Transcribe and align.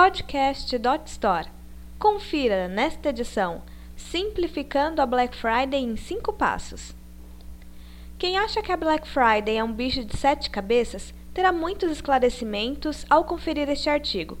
podcast.store. 0.00 1.48
Confira 1.98 2.68
nesta 2.68 3.08
edição 3.08 3.62
Simplificando 3.96 5.02
a 5.02 5.06
Black 5.06 5.36
Friday 5.36 5.82
em 5.82 5.96
5 5.96 6.32
passos. 6.34 6.94
Quem 8.16 8.38
acha 8.38 8.62
que 8.62 8.70
a 8.70 8.76
Black 8.76 9.08
Friday 9.08 9.56
é 9.56 9.64
um 9.64 9.72
bicho 9.72 10.04
de 10.04 10.16
sete 10.16 10.50
cabeças 10.50 11.12
terá 11.34 11.50
muitos 11.50 11.90
esclarecimentos 11.90 13.04
ao 13.10 13.24
conferir 13.24 13.68
este 13.68 13.90
artigo. 13.90 14.38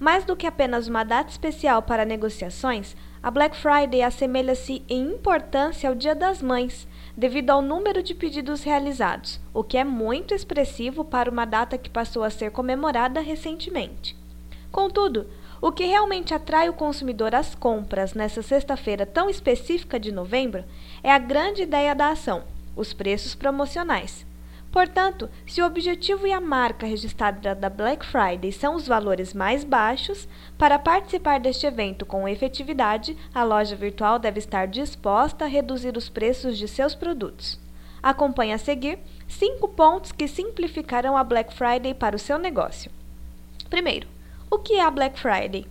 Mais 0.00 0.24
do 0.24 0.34
que 0.34 0.48
apenas 0.48 0.88
uma 0.88 1.04
data 1.04 1.30
especial 1.30 1.80
para 1.80 2.04
negociações, 2.04 2.96
a 3.22 3.30
Black 3.30 3.56
Friday 3.56 4.02
assemelha-se 4.02 4.82
em 4.88 5.12
importância 5.12 5.88
ao 5.88 5.94
Dia 5.94 6.16
das 6.16 6.42
Mães, 6.42 6.88
devido 7.16 7.50
ao 7.50 7.62
número 7.62 8.02
de 8.02 8.16
pedidos 8.16 8.64
realizados, 8.64 9.38
o 9.54 9.62
que 9.62 9.78
é 9.78 9.84
muito 9.84 10.34
expressivo 10.34 11.04
para 11.04 11.30
uma 11.30 11.44
data 11.44 11.78
que 11.78 11.88
passou 11.88 12.24
a 12.24 12.30
ser 12.30 12.50
comemorada 12.50 13.20
recentemente. 13.20 14.18
Contudo, 14.78 15.26
o 15.60 15.72
que 15.72 15.86
realmente 15.86 16.32
atrai 16.32 16.68
o 16.68 16.72
consumidor 16.72 17.34
às 17.34 17.52
compras 17.52 18.14
nessa 18.14 18.42
sexta-feira 18.42 19.04
tão 19.04 19.28
específica 19.28 19.98
de 19.98 20.12
novembro 20.12 20.64
é 21.02 21.10
a 21.10 21.18
grande 21.18 21.62
ideia 21.62 21.96
da 21.96 22.10
ação, 22.10 22.44
os 22.76 22.92
preços 22.92 23.34
promocionais. 23.34 24.24
Portanto, 24.70 25.28
se 25.44 25.60
o 25.60 25.66
objetivo 25.66 26.28
e 26.28 26.32
a 26.32 26.40
marca 26.40 26.86
registrada 26.86 27.56
da 27.56 27.68
Black 27.68 28.06
Friday 28.06 28.52
são 28.52 28.76
os 28.76 28.86
valores 28.86 29.34
mais 29.34 29.64
baixos, 29.64 30.28
para 30.56 30.78
participar 30.78 31.40
deste 31.40 31.66
evento 31.66 32.06
com 32.06 32.28
efetividade, 32.28 33.16
a 33.34 33.42
loja 33.42 33.74
virtual 33.74 34.16
deve 34.16 34.38
estar 34.38 34.68
disposta 34.68 35.44
a 35.44 35.48
reduzir 35.48 35.96
os 35.96 36.08
preços 36.08 36.56
de 36.56 36.68
seus 36.68 36.94
produtos. 36.94 37.58
Acompanhe 38.00 38.52
a 38.52 38.58
seguir 38.58 39.00
cinco 39.26 39.66
pontos 39.66 40.12
que 40.12 40.28
simplificarão 40.28 41.16
a 41.16 41.24
Black 41.24 41.52
Friday 41.52 41.94
para 41.94 42.14
o 42.14 42.18
seu 42.20 42.38
negócio. 42.38 42.92
Primeiro, 43.68 44.06
o 44.50 44.58
que 44.58 44.74
é 44.74 44.82
a 44.82 44.90
Black 44.90 45.18
Friday? 45.20 45.66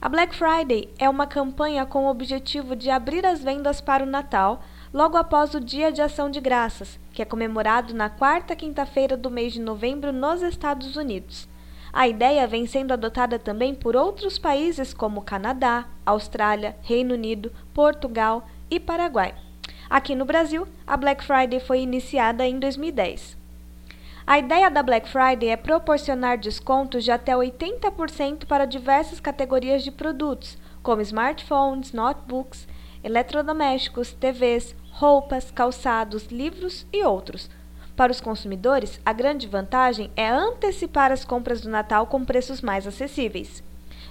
A 0.00 0.08
Black 0.08 0.36
Friday 0.36 0.88
é 0.98 1.08
uma 1.08 1.26
campanha 1.26 1.84
com 1.84 2.04
o 2.04 2.10
objetivo 2.10 2.76
de 2.76 2.88
abrir 2.88 3.26
as 3.26 3.42
vendas 3.42 3.80
para 3.80 4.04
o 4.04 4.06
Natal 4.06 4.62
logo 4.92 5.16
após 5.16 5.52
o 5.54 5.60
Dia 5.60 5.90
de 5.90 6.00
Ação 6.00 6.30
de 6.30 6.40
Graças, 6.40 6.98
que 7.12 7.22
é 7.22 7.24
comemorado 7.24 7.92
na 7.92 8.08
quarta 8.08 8.54
quinta-feira 8.54 9.16
do 9.16 9.30
mês 9.30 9.52
de 9.52 9.60
novembro 9.60 10.12
nos 10.12 10.42
Estados 10.42 10.94
Unidos. 10.96 11.48
A 11.92 12.06
ideia 12.06 12.46
vem 12.46 12.66
sendo 12.66 12.92
adotada 12.92 13.38
também 13.38 13.74
por 13.74 13.96
outros 13.96 14.38
países 14.38 14.94
como 14.94 15.22
Canadá, 15.22 15.86
Austrália, 16.06 16.76
Reino 16.82 17.14
Unido, 17.14 17.50
Portugal 17.72 18.46
e 18.70 18.78
Paraguai. 18.78 19.34
Aqui 19.90 20.14
no 20.14 20.24
Brasil, 20.24 20.68
a 20.86 20.96
Black 20.96 21.24
Friday 21.24 21.58
foi 21.58 21.80
iniciada 21.80 22.46
em 22.46 22.58
2010. 22.58 23.43
A 24.26 24.38
ideia 24.38 24.70
da 24.70 24.82
Black 24.82 25.06
Friday 25.06 25.50
é 25.50 25.56
proporcionar 25.56 26.38
descontos 26.38 27.04
de 27.04 27.12
até 27.12 27.34
80% 27.34 28.46
para 28.46 28.64
diversas 28.64 29.20
categorias 29.20 29.84
de 29.84 29.90
produtos, 29.90 30.56
como 30.82 31.02
smartphones, 31.02 31.92
notebooks, 31.92 32.66
eletrodomésticos, 33.02 34.14
TVs, 34.14 34.74
roupas, 34.92 35.50
calçados, 35.50 36.28
livros 36.28 36.86
e 36.90 37.04
outros. 37.04 37.50
Para 37.94 38.10
os 38.10 38.20
consumidores, 38.20 38.98
a 39.04 39.12
grande 39.12 39.46
vantagem 39.46 40.10
é 40.16 40.30
antecipar 40.30 41.12
as 41.12 41.22
compras 41.22 41.60
do 41.60 41.68
Natal 41.68 42.06
com 42.06 42.24
preços 42.24 42.62
mais 42.62 42.86
acessíveis. 42.86 43.62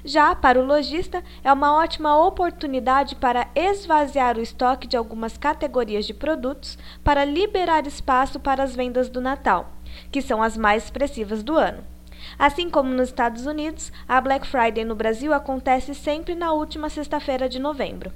Já 0.05 0.35
para 0.35 0.59
o 0.59 0.65
lojista, 0.65 1.23
é 1.43 1.51
uma 1.51 1.73
ótima 1.73 2.23
oportunidade 2.23 3.15
para 3.15 3.47
esvaziar 3.55 4.37
o 4.37 4.41
estoque 4.41 4.85
de 4.85 4.95
algumas 4.95 5.39
categorias 5.39 6.05
de 6.05 6.13
produtos 6.13 6.77
para 7.03 7.25
liberar 7.25 7.87
espaço 7.87 8.39
para 8.39 8.61
as 8.61 8.75
vendas 8.75 9.09
do 9.09 9.19
Natal 9.19 9.72
que 10.11 10.21
são 10.21 10.41
as 10.41 10.57
mais 10.57 10.85
expressivas 10.85 11.43
do 11.43 11.57
ano. 11.57 11.83
Assim 12.37 12.69
como 12.69 12.93
nos 12.93 13.09
Estados 13.09 13.45
Unidos, 13.45 13.91
a 14.07 14.19
Black 14.19 14.47
Friday 14.47 14.85
no 14.85 14.95
Brasil 14.95 15.33
acontece 15.33 15.93
sempre 15.93 16.35
na 16.35 16.53
última 16.53 16.89
sexta-feira 16.89 17.47
de 17.47 17.59
novembro. 17.59 18.11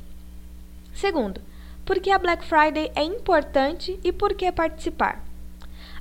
Segundo, 0.94 1.42
por 1.86 2.00
que 2.00 2.12
a 2.12 2.18
Black 2.18 2.44
Friday 2.44 2.92
é 2.96 3.04
importante 3.04 4.00
e 4.04 4.12
por 4.12 4.34
que 4.34 4.52
participar? 4.52 5.24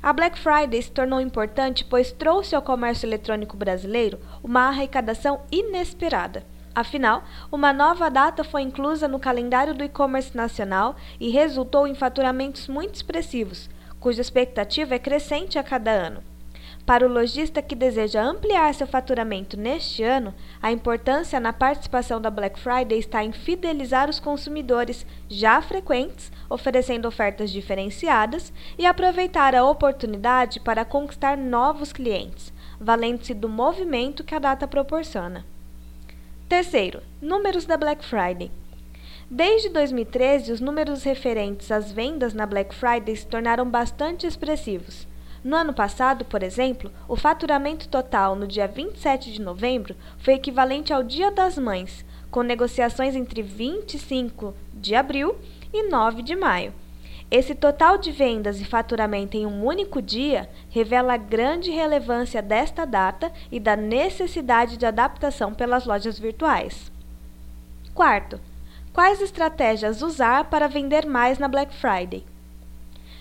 A 0.02 0.12
Black 0.12 0.38
Friday 0.38 0.80
se 0.80 0.90
tornou 0.90 1.20
importante 1.20 1.84
pois 1.84 2.12
trouxe 2.12 2.54
ao 2.54 2.62
comércio 2.62 3.06
eletrônico 3.06 3.56
brasileiro 3.56 4.18
uma 4.42 4.68
arrecadação 4.68 5.40
inesperada. 5.50 6.44
Afinal, 6.74 7.24
uma 7.50 7.72
nova 7.72 8.10
data 8.10 8.44
foi 8.44 8.62
inclusa 8.62 9.08
no 9.08 9.18
calendário 9.18 9.74
do 9.74 9.82
e-commerce 9.82 10.36
nacional 10.36 10.94
e 11.18 11.30
resultou 11.30 11.86
em 11.86 11.94
faturamentos 11.94 12.68
muito 12.68 12.94
expressivos, 12.94 13.70
cuja 14.00 14.20
expectativa 14.20 14.94
é 14.94 14.98
crescente 14.98 15.58
a 15.58 15.62
cada 15.62 15.90
ano. 15.90 16.22
Para 16.86 17.04
o 17.04 17.12
lojista 17.12 17.60
que 17.60 17.74
deseja 17.74 18.22
ampliar 18.22 18.72
seu 18.72 18.86
faturamento 18.86 19.56
neste 19.56 20.04
ano, 20.04 20.32
a 20.62 20.70
importância 20.70 21.40
na 21.40 21.52
participação 21.52 22.20
da 22.20 22.30
Black 22.30 22.60
Friday 22.60 22.96
está 22.96 23.24
em 23.24 23.32
fidelizar 23.32 24.08
os 24.08 24.20
consumidores 24.20 25.04
já 25.28 25.60
frequentes, 25.60 26.30
oferecendo 26.48 27.08
ofertas 27.08 27.50
diferenciadas 27.50 28.52
e 28.78 28.86
aproveitar 28.86 29.52
a 29.52 29.64
oportunidade 29.64 30.60
para 30.60 30.84
conquistar 30.84 31.36
novos 31.36 31.92
clientes, 31.92 32.52
valendo-se 32.80 33.34
do 33.34 33.48
movimento 33.48 34.22
que 34.22 34.36
a 34.36 34.38
data 34.38 34.68
proporciona. 34.68 35.44
Terceiro, 36.48 37.02
números 37.20 37.64
da 37.64 37.76
Black 37.76 38.04
Friday. 38.04 38.48
Desde 39.28 39.68
2013, 39.70 40.52
os 40.52 40.60
números 40.60 41.02
referentes 41.02 41.72
às 41.72 41.90
vendas 41.90 42.32
na 42.32 42.46
Black 42.46 42.72
Friday 42.72 43.16
se 43.16 43.26
tornaram 43.26 43.68
bastante 43.68 44.24
expressivos. 44.24 45.08
No 45.42 45.56
ano 45.56 45.74
passado, 45.74 46.24
por 46.24 46.44
exemplo, 46.44 46.92
o 47.08 47.16
faturamento 47.16 47.88
total 47.88 48.36
no 48.36 48.46
dia 48.46 48.68
27 48.68 49.32
de 49.32 49.40
novembro 49.40 49.96
foi 50.18 50.34
equivalente 50.34 50.92
ao 50.92 51.02
Dia 51.02 51.32
das 51.32 51.58
Mães, 51.58 52.04
com 52.30 52.42
negociações 52.42 53.16
entre 53.16 53.42
25 53.42 54.54
de 54.72 54.94
abril 54.94 55.34
e 55.72 55.88
9 55.88 56.22
de 56.22 56.36
maio. 56.36 56.72
Esse 57.28 57.52
total 57.52 57.98
de 57.98 58.12
vendas 58.12 58.60
e 58.60 58.64
faturamento 58.64 59.36
em 59.36 59.44
um 59.44 59.64
único 59.64 60.00
dia 60.00 60.48
revela 60.70 61.14
a 61.14 61.16
grande 61.16 61.72
relevância 61.72 62.40
desta 62.40 62.84
data 62.84 63.32
e 63.50 63.58
da 63.58 63.74
necessidade 63.74 64.76
de 64.76 64.86
adaptação 64.86 65.52
pelas 65.52 65.84
lojas 65.84 66.16
virtuais. 66.16 66.92
Quarto, 67.92 68.38
Quais 68.96 69.20
estratégias 69.20 70.00
usar 70.00 70.44
para 70.44 70.68
vender 70.68 71.04
mais 71.04 71.38
na 71.38 71.46
Black 71.46 71.74
Friday? 71.74 72.24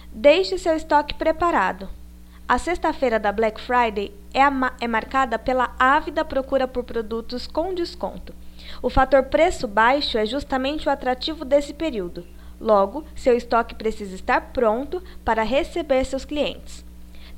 Deixe 0.09 0.57
seu 0.57 0.73
estoque 0.73 1.13
preparado. 1.13 1.89
A 2.47 2.57
sexta-feira 2.57 3.19
da 3.19 3.29
Black 3.29 3.59
Friday 3.59 4.09
é, 4.33 4.39
é, 4.79 4.87
marcada 4.87 5.37
pela 5.37 5.75
ávida 5.77 6.23
procura 6.23 6.65
por 6.65 6.85
produtos 6.85 7.45
com 7.45 7.73
desconto. 7.73 8.33
O 8.81 8.89
fator 8.89 9.23
preço 9.23 9.67
baixo 9.67 10.17
é 10.17 10.25
justamente 10.25 10.87
o 10.87 10.91
atrativo 10.91 11.43
desse 11.43 11.73
período. 11.73 12.25
Logo, 12.57 13.03
seu 13.13 13.35
estoque 13.35 13.75
precisa 13.75 14.15
estar 14.15 14.53
pronto 14.53 15.03
para 15.25 15.43
receber 15.43 16.05
seus 16.05 16.23
clientes. 16.23 16.85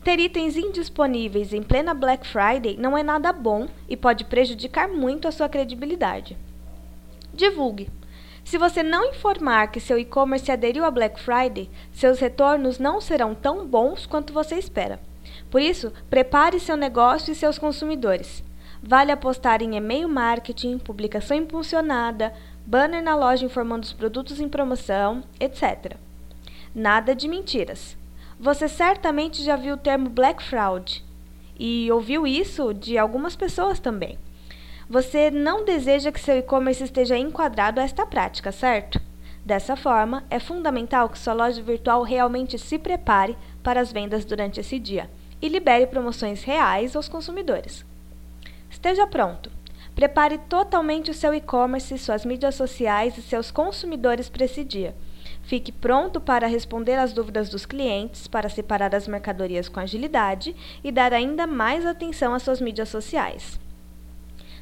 Ter 0.03 0.19
itens 0.19 0.55
indisponíveis 0.55 1.53
em 1.53 1.63
plena 1.63 1.91
Black 1.91 2.27
Friday 2.27 2.77
não 2.77 2.95
é 2.95 3.01
nada 3.01 3.33
bom 3.33 3.67
e 3.89 3.97
pode 3.97 4.25
prejudicar 4.25 4.87
muito 4.87 5.27
a 5.27 5.31
sua 5.31 5.49
credibilidade. 5.49 6.37
Divulgue. 7.33 7.96
Se 8.47 8.57
você 8.57 8.81
não 8.81 9.09
informar 9.09 9.67
que 9.67 9.79
seu 9.81 9.99
e-commerce 9.99 10.49
aderiu 10.49 10.85
a 10.85 10.89
Black 10.89 11.19
Friday, 11.19 11.69
seus 11.91 12.17
retornos 12.17 12.79
não 12.79 13.01
serão 13.01 13.35
tão 13.35 13.67
bons 13.67 14.05
quanto 14.05 14.31
você 14.31 14.55
espera. 14.55 15.01
Por 15.51 15.59
isso, 15.59 15.91
prepare 16.09 16.57
seu 16.57 16.77
negócio 16.77 17.29
e 17.29 17.35
seus 17.35 17.57
consumidores. 17.57 18.41
Vale 18.81 19.11
apostar 19.11 19.61
em 19.61 19.75
e-mail 19.75 20.07
marketing, 20.07 20.77
publicação 20.77 21.35
impulsionada, 21.35 22.33
banner 22.65 23.03
na 23.03 23.17
loja 23.17 23.43
informando 23.43 23.83
os 23.83 23.91
produtos 23.91 24.39
em 24.39 24.47
promoção, 24.47 25.21
etc. 25.41 25.97
Nada 26.73 27.13
de 27.13 27.27
mentiras. 27.27 27.97
Você 28.39 28.69
certamente 28.69 29.43
já 29.43 29.57
viu 29.57 29.73
o 29.73 29.77
termo 29.77 30.09
Black 30.09 30.41
Fraud 30.41 31.03
e 31.59 31.91
ouviu 31.91 32.25
isso 32.25 32.73
de 32.73 32.97
algumas 32.97 33.35
pessoas 33.35 33.77
também. 33.77 34.17
Você 34.89 35.29
não 35.29 35.65
deseja 35.65 36.13
que 36.13 36.19
seu 36.19 36.37
e-commerce 36.37 36.81
esteja 36.81 37.17
enquadrado 37.17 37.81
a 37.81 37.83
esta 37.83 38.05
prática, 38.05 38.53
certo? 38.53 39.01
Dessa 39.43 39.75
forma, 39.75 40.23
é 40.29 40.39
fundamental 40.39 41.09
que 41.09 41.19
sua 41.19 41.33
loja 41.33 41.61
virtual 41.61 42.03
realmente 42.03 42.57
se 42.57 42.79
prepare 42.79 43.35
para 43.61 43.81
as 43.81 43.91
vendas 43.91 44.23
durante 44.23 44.61
esse 44.61 44.79
dia 44.79 45.09
e 45.41 45.49
libere 45.49 45.87
promoções 45.87 46.41
reais 46.43 46.95
aos 46.95 47.09
consumidores. 47.09 47.85
Esteja 48.69 49.05
pronto. 49.05 49.51
Prepare 49.93 50.37
totalmente 50.37 51.11
o 51.11 51.13
seu 51.13 51.33
e-commerce, 51.33 51.97
suas 51.97 52.23
mídias 52.23 52.55
sociais 52.55 53.17
e 53.17 53.21
seus 53.21 53.51
consumidores 53.51 54.29
para 54.29 54.45
esse 54.45 54.63
dia. 54.63 54.95
Fique 55.43 55.71
pronto 55.71 56.21
para 56.21 56.47
responder 56.47 56.95
às 56.95 57.11
dúvidas 57.11 57.49
dos 57.49 57.65
clientes, 57.65 58.25
para 58.25 58.47
separar 58.47 58.95
as 58.95 59.07
mercadorias 59.07 59.67
com 59.67 59.81
agilidade 59.81 60.55
e 60.81 60.93
dar 60.93 61.11
ainda 61.11 61.45
mais 61.45 61.85
atenção 61.85 62.33
às 62.33 62.43
suas 62.43 62.61
mídias 62.61 62.87
sociais. 62.87 63.59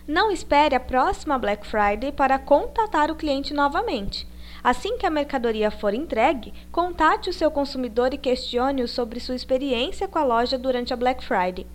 Não 0.07 0.31
espere 0.31 0.75
a 0.75 0.79
próxima 0.79 1.39
Black 1.39 1.65
Friday 1.65 2.11
para 2.11 2.37
contatar 2.37 3.09
o 3.09 3.15
cliente 3.15 3.55
novamente. 3.55 4.27
Assim 4.63 4.99
que 4.99 5.05
a 5.05 5.09
mercadoria 5.09 5.71
for 5.71 5.95
entregue, 5.95 6.53
contate 6.71 7.27
o 7.29 7.33
seu 7.33 7.49
consumidor 7.49 8.13
e 8.13 8.17
questione-o 8.17 8.87
sobre 8.87 9.19
sua 9.19 9.35
experiência 9.35 10.07
com 10.07 10.19
a 10.19 10.23
loja 10.23 10.59
durante 10.59 10.93
a 10.93 10.95
Black 10.95 11.25
Friday. 11.25 11.65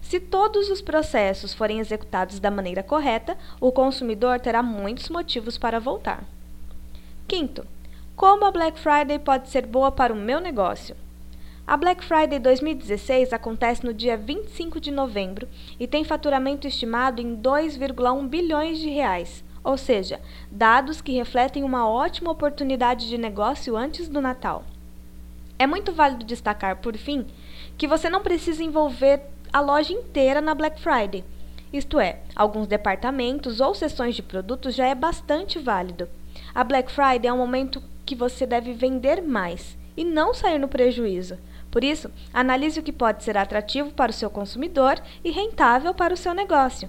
Se 0.00 0.20
todos 0.20 0.70
os 0.70 0.80
processos 0.80 1.52
forem 1.52 1.80
executados 1.80 2.38
da 2.38 2.52
maneira 2.52 2.84
correta, 2.84 3.36
o 3.60 3.72
consumidor 3.72 4.38
terá 4.38 4.62
muitos 4.62 5.08
motivos 5.08 5.58
para 5.58 5.80
voltar. 5.80 6.22
Quinto, 7.26 7.66
como 8.14 8.44
a 8.44 8.52
Black 8.52 8.78
Friday 8.78 9.18
pode 9.18 9.48
ser 9.48 9.66
boa 9.66 9.90
para 9.90 10.12
o 10.12 10.16
meu 10.16 10.40
negócio? 10.40 10.94
A 11.64 11.76
Black 11.76 12.04
Friday 12.04 12.40
2016 12.40 13.32
acontece 13.32 13.86
no 13.86 13.94
dia 13.94 14.16
25 14.16 14.80
de 14.80 14.90
novembro 14.90 15.48
e 15.78 15.86
tem 15.86 16.02
faturamento 16.02 16.66
estimado 16.66 17.22
em 17.22 17.36
2,1 17.36 18.28
bilhões 18.28 18.78
de 18.78 18.90
reais, 18.90 19.44
ou 19.62 19.78
seja, 19.78 20.20
dados 20.50 21.00
que 21.00 21.12
refletem 21.12 21.62
uma 21.62 21.88
ótima 21.88 22.32
oportunidade 22.32 23.08
de 23.08 23.16
negócio 23.16 23.76
antes 23.76 24.08
do 24.08 24.20
Natal. 24.20 24.64
É 25.56 25.64
muito 25.64 25.92
válido 25.92 26.24
destacar, 26.24 26.78
por 26.78 26.96
fim, 26.96 27.24
que 27.78 27.86
você 27.86 28.10
não 28.10 28.22
precisa 28.22 28.64
envolver 28.64 29.22
a 29.52 29.60
loja 29.60 29.92
inteira 29.92 30.40
na 30.40 30.56
Black 30.56 30.80
Friday. 30.80 31.24
Isto 31.72 32.00
é, 32.00 32.18
alguns 32.34 32.66
departamentos 32.66 33.60
ou 33.60 33.72
seções 33.72 34.16
de 34.16 34.22
produtos 34.22 34.74
já 34.74 34.88
é 34.88 34.96
bastante 34.96 35.60
válido. 35.60 36.08
A 36.52 36.64
Black 36.64 36.90
Friday 36.90 37.28
é 37.28 37.32
um 37.32 37.38
momento 37.38 37.80
que 38.04 38.16
você 38.16 38.44
deve 38.44 38.72
vender 38.72 39.22
mais 39.22 39.78
e 39.96 40.04
não 40.04 40.34
sair 40.34 40.58
no 40.58 40.68
prejuízo. 40.68 41.38
Por 41.72 41.82
isso, 41.82 42.08
analise 42.34 42.78
o 42.78 42.82
que 42.82 42.92
pode 42.92 43.24
ser 43.24 43.38
atrativo 43.38 43.92
para 43.92 44.10
o 44.10 44.14
seu 44.14 44.28
consumidor 44.28 45.00
e 45.24 45.30
rentável 45.30 45.94
para 45.94 46.12
o 46.12 46.16
seu 46.18 46.34
negócio. 46.34 46.86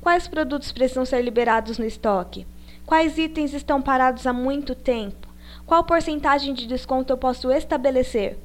Quais 0.00 0.28
produtos 0.28 0.70
precisam 0.70 1.04
ser 1.04 1.20
liberados 1.20 1.78
no 1.78 1.84
estoque? 1.84 2.46
Quais 2.86 3.18
itens 3.18 3.52
estão 3.52 3.82
parados 3.82 4.24
há 4.24 4.32
muito 4.32 4.76
tempo? 4.76 5.26
Qual 5.66 5.82
porcentagem 5.82 6.54
de 6.54 6.64
desconto 6.64 7.12
eu 7.12 7.18
posso 7.18 7.50
estabelecer? 7.50 8.38